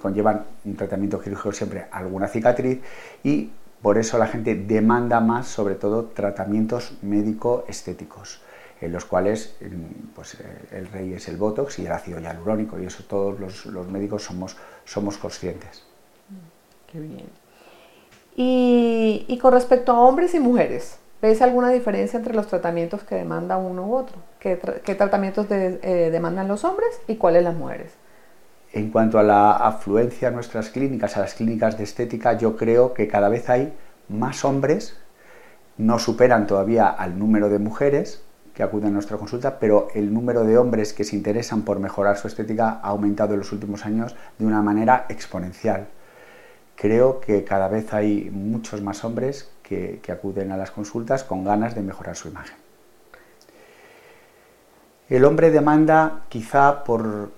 conllevan 0.00 0.44
un 0.64 0.76
tratamiento 0.76 1.20
quirúrgico 1.20 1.52
siempre 1.52 1.86
alguna 1.90 2.28
cicatriz 2.28 2.80
y 3.22 3.50
por 3.82 3.96
eso 3.96 4.18
la 4.18 4.26
gente 4.26 4.54
demanda 4.54 5.20
más, 5.20 5.46
sobre 5.46 5.74
todo, 5.74 6.04
tratamientos 6.04 6.92
médico-estéticos, 7.02 8.42
en 8.80 8.92
los 8.92 9.06
cuales 9.06 9.56
pues, 10.14 10.36
el 10.70 10.86
rey 10.88 11.14
es 11.14 11.28
el 11.28 11.36
Botox 11.36 11.78
y 11.78 11.86
el 11.86 11.92
ácido 11.92 12.20
hialurónico, 12.20 12.78
y 12.78 12.84
eso 12.84 13.04
todos 13.08 13.40
los, 13.40 13.88
médicos 13.88 14.24
somos, 14.24 14.56
somos 14.84 15.16
conscientes. 15.16 15.82
Qué 16.92 17.00
bien. 17.00 17.28
Y, 18.36 19.38
con 19.40 19.52
respecto 19.52 19.92
a 19.92 20.00
hombres 20.00 20.34
y 20.34 20.40
mujeres, 20.40 20.98
¿ves 21.22 21.40
alguna 21.40 21.70
diferencia 21.70 22.18
entre 22.18 22.34
los 22.34 22.48
tratamientos 22.48 23.02
que 23.02 23.14
demanda 23.14 23.56
uno 23.56 23.86
u 23.86 23.94
otro? 23.94 24.16
¿Qué, 24.38 24.56
tratamientos 24.56 25.46
eh, 25.50 26.10
demandan 26.12 26.48
los 26.48 26.64
hombres 26.64 27.00
y 27.08 27.16
cuáles 27.16 27.44
las 27.44 27.54
mujeres? 27.54 27.92
En 28.72 28.90
cuanto 28.90 29.18
a 29.18 29.22
la 29.22 29.52
afluencia 29.52 30.28
a 30.28 30.30
nuestras 30.30 30.70
clínicas, 30.70 31.16
a 31.16 31.20
las 31.20 31.34
clínicas 31.34 31.76
de 31.76 31.84
estética, 31.84 32.34
yo 32.34 32.56
creo 32.56 32.94
que 32.94 33.08
cada 33.08 33.28
vez 33.28 33.50
hay 33.50 33.72
más 34.08 34.44
hombres, 34.44 34.96
no 35.76 35.98
superan 35.98 36.46
todavía 36.46 36.88
al 36.88 37.18
número 37.18 37.48
de 37.48 37.58
mujeres 37.58 38.22
que 38.54 38.62
acuden 38.62 38.90
a 38.90 38.92
nuestra 38.92 39.16
consulta, 39.16 39.58
pero 39.58 39.88
el 39.94 40.12
número 40.12 40.44
de 40.44 40.58
hombres 40.58 40.92
que 40.92 41.04
se 41.04 41.16
interesan 41.16 41.62
por 41.62 41.80
mejorar 41.80 42.16
su 42.16 42.28
estética 42.28 42.80
ha 42.82 42.88
aumentado 42.88 43.34
en 43.34 43.40
los 43.40 43.52
últimos 43.52 43.86
años 43.86 44.14
de 44.38 44.46
una 44.46 44.62
manera 44.62 45.06
exponencial. 45.08 45.88
Creo 46.76 47.20
que 47.20 47.44
cada 47.44 47.68
vez 47.68 47.92
hay 47.92 48.30
muchos 48.30 48.82
más 48.82 49.04
hombres 49.04 49.50
que, 49.62 50.00
acuden 50.08 50.52
a 50.52 50.56
las 50.56 50.70
consultas 50.70 51.24
con 51.24 51.44
ganas 51.44 51.74
de 51.74 51.82
mejorar 51.82 52.16
su 52.16 52.28
imagen. 52.28 52.56
El 55.08 55.24
hombre 55.24 55.50
demanda 55.50 56.22
quizá 56.28 56.84
por 56.84 57.30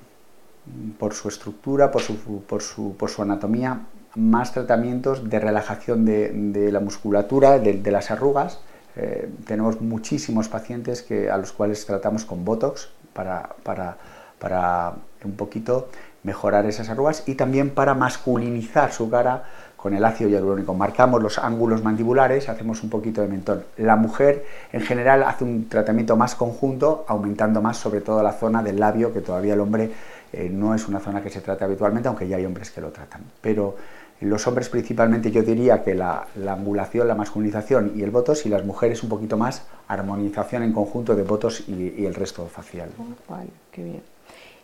por 0.98 1.14
su 1.14 1.28
estructura, 1.28 1.90
por 1.90 2.02
su, 2.02 3.22
anatomía, 3.22 3.80
más 4.14 4.52
tratamientos 4.52 5.28
de 5.28 5.40
relajación 5.40 6.04
de, 6.04 6.70
la 6.72 6.80
musculatura, 6.80 7.58
de, 7.58 7.90
las 7.90 8.10
arrugas. 8.10 8.60
Eh, 8.96 9.30
tenemos 9.46 9.80
muchísimos 9.80 10.48
pacientes 10.48 11.02
que, 11.02 11.30
a 11.30 11.38
los 11.38 11.52
cuales 11.52 11.84
tratamos 11.86 12.24
con 12.24 12.44
Botox 12.44 12.90
para, 13.12 13.56
para 13.62 14.94
un 15.24 15.32
poquito 15.32 15.88
mejorar 16.22 16.66
esas 16.66 16.88
arrugas 16.88 17.24
y 17.26 17.34
también 17.34 17.70
para 17.70 17.94
masculinizar 17.94 18.92
su 18.92 19.10
cara 19.10 19.44
con 19.76 19.94
el 19.94 20.04
ácido 20.04 20.30
hialurónico. 20.30 20.74
Marcamos 20.74 21.20
los 21.20 21.38
ángulos 21.38 21.82
mandibulares, 21.82 22.48
hacemos 22.48 22.84
un 22.84 22.90
poquito 22.90 23.20
de 23.20 23.26
mentón. 23.26 23.64
La 23.76 23.96
mujer 23.96 24.44
en 24.72 24.80
general 24.80 25.24
hace 25.24 25.42
un 25.42 25.68
tratamiento 25.68 26.16
más 26.16 26.36
conjunto, 26.36 27.04
aumentando 27.08 27.60
más 27.60 27.78
sobre 27.78 28.00
todo 28.00 28.22
la 28.22 28.32
zona 28.32 28.62
del 28.62 28.78
labio, 28.78 29.12
que 29.12 29.20
todavía 29.20 29.54
el 29.54 29.60
hombre 29.60 29.90
eh, 30.32 30.48
no 30.48 30.74
es 30.74 30.88
una 30.88 31.00
zona 31.00 31.22
que 31.22 31.30
se 31.30 31.40
trata 31.40 31.64
habitualmente, 31.66 32.08
aunque 32.08 32.26
ya 32.26 32.36
hay 32.36 32.46
hombres 32.46 32.70
que 32.70 32.80
lo 32.80 32.90
tratan. 32.90 33.22
Pero 33.40 33.76
los 34.20 34.46
hombres 34.46 34.68
principalmente 34.68 35.30
yo 35.30 35.42
diría 35.42 35.82
que 35.82 35.94
la, 35.94 36.26
angulación, 36.48 37.08
la 37.08 37.14
masculinización 37.14 37.92
y 37.96 38.02
el 38.02 38.10
botox, 38.10 38.46
y 38.46 38.48
las 38.48 38.64
mujeres 38.64 39.02
un 39.02 39.08
poquito 39.08 39.36
más 39.36 39.66
armonización 39.88 40.62
en 40.62 40.72
conjunto 40.72 41.14
de 41.14 41.22
botox 41.22 41.68
y, 41.68 42.06
el 42.06 42.14
resto 42.14 42.46
facial. 42.46 42.90
Oh, 42.98 43.32
vale, 43.32 43.50
qué 43.70 43.82
bien. 43.82 44.02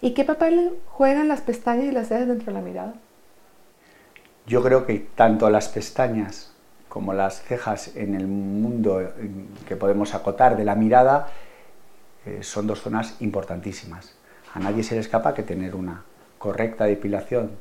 ¿Y 0.00 0.12
qué 0.12 0.24
papel 0.24 0.76
juegan 0.86 1.28
las 1.28 1.40
pestañas 1.40 1.86
y 1.86 1.90
las 1.90 2.08
cejas 2.08 2.28
dentro 2.28 2.46
de 2.46 2.52
la 2.52 2.60
mirada? 2.60 2.94
Yo 4.46 4.62
creo 4.62 4.86
que 4.86 5.08
tanto 5.14 5.50
las 5.50 5.68
pestañas 5.68 6.52
como 6.88 7.12
las 7.12 7.42
cejas 7.42 7.94
en 7.96 8.14
el 8.14 8.26
mundo 8.26 9.12
que 9.66 9.76
podemos 9.76 10.14
acotar 10.14 10.56
de 10.56 10.64
la 10.64 10.74
mirada 10.74 11.28
eh, 12.24 12.42
son 12.42 12.66
dos 12.66 12.80
zonas 12.80 13.16
importantísimas. 13.20 14.17
A 14.58 14.60
nadie 14.60 14.82
se 14.82 14.96
le 14.96 15.00
escapa 15.00 15.34
que 15.34 15.44
tener 15.44 15.76
una 15.76 16.02
correcta 16.36 16.86
depilación 16.86 17.52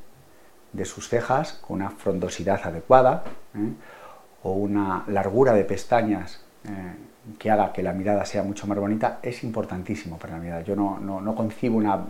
de 0.74 0.84
sus 0.84 1.10
cejas 1.10 1.54
con 1.62 1.75
una 1.75 1.92
frondosidad 1.92 2.60
adecuada 2.63 3.24
¿eh? 3.56 3.70
o 4.42 4.54
una 4.54 5.04
largura 5.08 5.54
de 5.54 5.63
pestañas 5.63 6.44
eh, 6.66 6.96
que 7.38 7.51
haga 7.51 7.72
que 7.72 7.84
la 7.84 7.94
mirada 7.94 8.25
sea 8.25 8.42
mucho 8.42 8.66
más 8.66 8.80
bonita 8.80 9.20
es 9.22 9.44
importantísimo 9.44 10.18
para 10.18 10.38
la 10.38 10.39
mirada. 10.39 10.62
Yo 10.62 10.75
no, 10.75 11.00
no, 11.00 11.36
concibo 11.36 11.77
una 11.77 12.04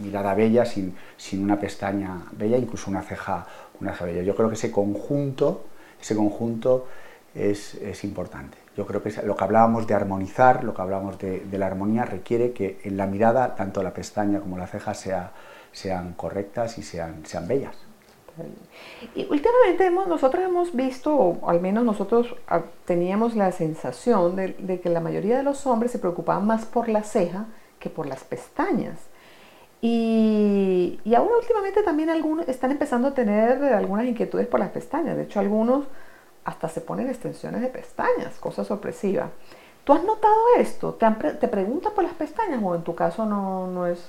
mirada 0.00 0.32
bella 0.34 0.64
sin, 0.64 0.94
sin, 1.16 1.42
una 1.42 1.58
pestaña 1.58 2.22
bella, 2.38 2.56
incluso 2.56 2.92
una 2.92 3.02
ceja, 3.02 3.44
una 3.80 3.90
ceja 3.94 4.04
bella. 4.04 4.22
Yo 4.22 4.36
creo 4.36 4.48
que 4.48 4.54
ese 4.54 4.70
conjunto, 4.70 5.64
ese 6.00 6.14
conjunto 6.14 6.86
es, 7.34 8.04
importante. 8.04 8.56
Yo 8.76 8.86
creo 8.86 9.02
que 9.02 9.10
lo 9.22 9.36
que 9.36 9.44
hablábamos 9.44 9.86
de 9.86 9.94
armonizar, 9.94 10.64
lo 10.64 10.74
que 10.74 10.82
hablábamos 10.82 11.18
de, 11.18 11.46
la 11.52 11.66
armonía, 11.66 12.04
requiere 12.04 12.52
que 12.52 12.80
en 12.84 12.96
la 12.96 13.06
mirada 13.06 13.54
tanto 13.54 13.82
la 13.82 13.92
pestaña 13.92 14.40
como 14.40 14.56
la 14.56 14.66
ceja 14.66 14.94
sea, 14.94 15.32
sean 15.72 16.14
correctas 16.14 16.78
y 16.78 16.82
sean, 16.82 17.26
sean 17.26 17.48
bellas. 17.48 17.74
Y 19.14 19.26
últimamente 19.30 19.86
hemos, 19.86 20.08
nosotros 20.08 20.44
hemos 20.44 20.74
visto, 20.74 21.14
o 21.14 21.48
al 21.48 21.60
menos 21.60 21.84
nosotros 21.84 22.34
ah, 22.48 22.62
teníamos 22.84 23.36
la 23.36 23.52
sensación 23.52 24.34
de, 24.34 24.80
que 24.82 24.88
la 24.88 25.00
mayoría 25.00 25.36
de 25.36 25.44
los 25.44 25.66
hombres 25.66 25.92
se 25.92 26.00
preocupaban 26.00 26.44
más 26.44 26.64
por 26.64 26.88
la 26.88 27.04
ceja 27.04 27.46
que 27.78 27.90
por 27.90 28.06
las 28.06 28.24
pestañas. 28.24 28.98
Y, 29.80 30.98
y 31.04 31.14
ahora 31.14 31.36
últimamente 31.36 31.82
también 31.82 32.10
algunos 32.10 32.48
están 32.48 32.72
empezando 32.72 33.08
a 33.08 33.14
tener 33.14 33.62
algunas 33.62 34.06
inquietudes 34.06 34.46
por 34.48 34.58
las 34.58 34.70
pestañas. 34.70 35.16
De 35.16 35.24
hecho, 35.24 35.38
algunos 35.38 35.84
hasta 36.44 36.68
se 36.68 36.80
ponen 36.80 37.08
extensiones 37.08 37.60
de 37.60 37.68
pestañas, 37.68 38.34
cosa 38.38 38.64
sorpresiva. 38.64 39.30
¿Tú 39.84 39.92
has 39.92 40.04
notado 40.04 40.34
esto? 40.58 40.94
¿Te, 40.94 41.06
te 41.10 41.48
preguntan 41.48 41.92
por 41.94 42.04
las 42.04 42.14
pestañas 42.14 42.60
o 42.62 42.74
en 42.74 42.82
tu 42.82 42.94
caso 42.94 43.26
no, 43.26 43.66
no 43.66 43.86
es...? 43.86 44.08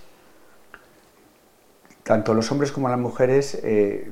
Tanto 2.04 2.34
los 2.34 2.52
hombres 2.52 2.72
como 2.72 2.88
las 2.88 3.00
mujeres 3.00 3.60
eh, 3.64 4.12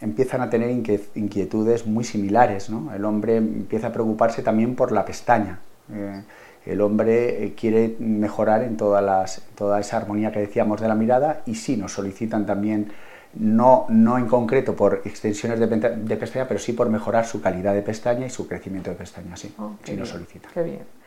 empiezan 0.00 0.40
a 0.40 0.50
tener 0.50 0.70
inquietudes 0.70 1.86
muy 1.86 2.04
similares. 2.04 2.68
¿no? 2.70 2.92
El 2.92 3.04
hombre 3.04 3.36
empieza 3.36 3.88
a 3.88 3.92
preocuparse 3.92 4.42
también 4.42 4.74
por 4.74 4.92
la 4.92 5.04
pestaña. 5.04 5.60
Eh, 5.92 6.22
el 6.66 6.80
hombre 6.80 7.44
eh, 7.44 7.54
quiere 7.54 7.96
mejorar 7.98 8.62
en 8.62 8.76
todas 8.76 9.02
las, 9.02 9.42
toda 9.54 9.80
esa 9.80 9.96
armonía 9.96 10.32
que 10.32 10.40
decíamos 10.40 10.80
de 10.80 10.88
la 10.88 10.94
mirada 10.94 11.42
y 11.46 11.54
sí 11.54 11.76
nos 11.76 11.92
solicitan 11.92 12.46
también 12.46 12.92
no, 13.34 13.86
no 13.88 14.18
en 14.18 14.26
concreto 14.26 14.74
por 14.74 15.02
extensiones 15.04 15.60
de, 15.60 15.66
de, 15.66 16.16
pestaña, 16.16 16.48
pero 16.48 16.58
sí 16.58 16.72
por 16.72 16.88
mejorar 16.88 17.26
su 17.26 17.40
calidad 17.40 17.74
de 17.74 17.82
pestaña 17.82 18.26
y 18.26 18.30
su 18.30 18.48
crecimiento 18.48 18.90
de 18.90 18.96
pestaña, 18.96 19.36
sí, 19.36 19.54
oh, 19.58 19.72
si 19.84 19.96
lo 19.96 20.04
solicita. 20.04 20.48
Qué 20.52 20.62
bien. 20.62 21.00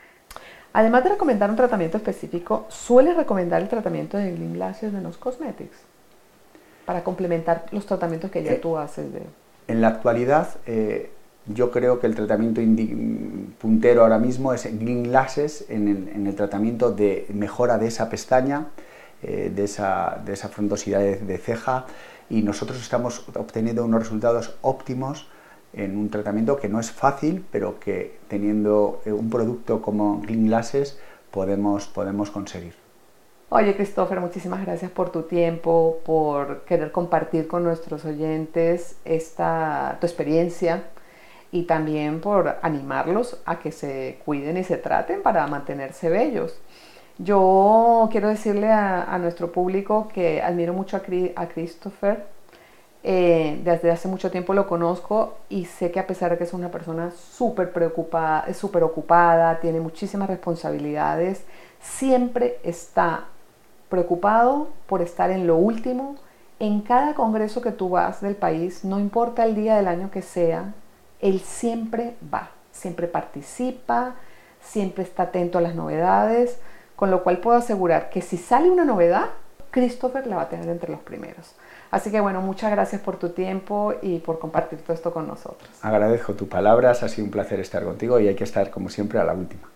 Además 0.74 1.04
de 1.04 1.12
recomendar 1.12 1.50
un 1.50 1.56
tratamiento 1.56 1.98
específico, 1.98 2.66
¿suele 2.70 3.14
recomendar 3.14 3.62
el 3.62 3.68
tratamiento 3.68 4.18
de 4.18 4.32
Green 4.32 4.58
Lashes 4.58 4.92
de 4.92 5.02
Nos 5.02 5.18
Cosmetics? 5.18 5.78
Para 6.86 7.04
complementar 7.04 7.66
los 7.72 7.86
tratamientos 7.86 8.32
que 8.32 8.44
ya 8.44 8.54
eh, 8.54 8.60
tú 8.60 8.78
haces. 8.78 9.14
De... 9.14 9.22
En 9.68 9.82
la 9.82 9.90
actualidad, 9.90 10.50
eh, 10.66 11.12
yo 11.46 11.72
creo 11.72 12.00
que 12.00 12.08
el 12.08 12.16
tratamiento 12.16 12.62
puntero 13.60 14.02
ahora 14.02 14.18
mismo 14.18 14.54
es 14.54 14.64
Green 14.80 15.12
Lashes 15.12 15.66
en 15.70 15.88
el, 15.88 16.08
en 16.08 16.26
el 16.26 16.36
tratamiento 16.36 16.92
de 16.92 17.28
mejora 17.34 17.78
de 17.78 17.88
esa 17.88 18.10
pestaña, 18.10 18.68
eh, 19.22 19.52
de, 19.54 19.66
esa, 19.66 20.22
de, 20.26 20.34
esa, 20.34 20.50
frondosidad 20.50 21.00
de 21.00 21.38
ceja 21.38 21.86
y 22.30 22.42
nosotros 22.42 22.80
estamos 22.82 23.26
obteniendo 23.36 23.86
unos 23.86 24.02
resultados 24.02 24.56
óptimos 24.62 25.28
en 25.74 25.98
un 25.98 26.10
tratamiento 26.10 26.58
que 26.58 26.70
no 26.70 26.80
es 26.80 26.92
fácil, 26.92 27.46
pero 27.52 27.80
que 27.80 28.20
teniendo 28.28 29.02
eh, 29.06 29.12
un 29.12 29.30
producto 29.30 29.82
como 29.82 30.22
Green 30.22 30.48
Glasses 30.48 31.00
podemos, 31.32 31.88
podemos 31.88 32.30
conseguir. 32.30 32.76
Oye, 33.50 33.76
Christopher, 33.76 34.20
muchísimas 34.20 34.66
gracias 34.66 34.90
por 34.90 35.12
tu 35.12 35.24
tiempo, 35.24 36.00
por 36.06 36.62
querer 36.62 36.92
compartir 36.92 37.48
con 37.48 37.64
nuestros 37.64 38.04
oyentes 38.06 38.96
esta, 39.06 39.98
tu 40.00 40.08
experiencia 40.08 40.86
y 41.52 41.64
también 41.64 42.20
por 42.20 42.58
animarlos 42.64 43.40
a 43.46 43.60
que 43.60 43.72
se 43.72 44.20
cuiden 44.26 44.58
y 44.58 44.64
se 44.64 44.78
traten 44.78 45.22
para 45.22 45.46
mantenerse 45.46 46.10
bellos. 46.10 46.60
Yo 47.20 48.10
quiero 48.12 48.28
decirle 48.28 48.72
a, 48.72 49.18
nuestro 49.20 49.52
público 49.52 50.08
que 50.14 50.42
admiro 50.42 50.74
mucho 50.74 50.98
a, 50.98 51.48
Christopher. 51.48 52.26
Eh, 53.06 53.62
desde 53.64 53.92
hace 53.92 54.08
mucho 54.08 54.32
tiempo 54.32 54.54
lo 54.54 54.66
conozco 54.66 55.36
y 55.50 55.66
sé 55.66 55.92
que 55.92 56.00
a 56.00 56.08
pesar 56.08 56.32
de 56.32 56.38
que 56.38 56.46
es 56.46 56.54
una 56.54 56.72
persona 56.72 57.12
súper 57.12 57.74
preocupada, 57.74 58.46
es 58.48 58.56
súper 58.56 58.82
ocupada, 58.82 59.60
tiene 59.60 59.82
muchísimas 59.82 60.30
responsabilidades, 60.30 61.44
siempre 61.82 62.60
está 62.64 63.26
preocupado 63.90 64.70
por 64.88 65.02
estar 65.02 65.32
en 65.32 65.46
lo 65.46 65.58
último. 65.58 66.16
En 66.60 66.82
cada 66.82 67.14
congreso 67.14 67.62
que 67.62 67.72
tú 67.74 67.90
vas 67.90 68.22
del 68.22 68.36
país, 68.36 68.86
no 68.86 69.00
importa 69.00 69.44
el 69.44 69.54
día 69.54 69.76
del 69.76 69.88
año 69.88 70.10
que 70.10 70.22
sea, 70.22 70.74
él 71.20 71.42
siempre 71.42 72.16
va, 72.34 72.52
siempre 72.72 73.08
participa, 73.08 74.16
siempre 74.62 75.04
está 75.04 75.24
atento 75.24 75.58
a 75.58 75.62
las 75.62 75.76
novedades, 75.76 76.60
con 77.04 77.12
lo 77.12 77.22
cual 77.22 77.40
puedo 77.40 77.58
asegurar 77.58 78.10
que 78.10 78.22
si 78.22 78.38
sale 78.38 78.72
una 78.72 78.86
novedad, 78.86 79.26
Christopher 79.72 80.26
la 80.26 80.38
va 80.38 80.44
a 80.44 80.48
tener 80.48 80.70
entre 80.70 80.90
los 80.90 81.02
primeros. 81.02 81.54
Así 81.92 82.12
que 82.12 82.22
bueno, 82.22 82.40
muchas 82.40 82.72
gracias 82.72 83.02
por 83.02 83.18
tu 83.18 83.32
tiempo 83.32 83.94
y 84.02 84.20
por 84.20 84.40
compartir 84.40 84.80
todo 84.80 84.94
esto 84.94 85.12
con 85.12 85.28
nosotros. 85.28 85.70
Agradezco 85.82 86.34
tus 86.34 86.48
palabras, 86.48 87.04
ha 87.04 87.10
sido 87.10 87.26
un 87.26 87.32
placer 87.32 87.60
estar 87.60 87.84
contigo 87.84 88.22
y 88.22 88.30
hay 88.30 88.36
que 88.36 88.46
estar 88.46 88.72
como 88.72 88.88
siempre 88.88 89.20
a 89.20 89.26
la 89.26 89.34
última. 89.34 89.68